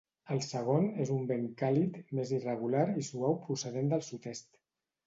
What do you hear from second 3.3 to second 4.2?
procedent del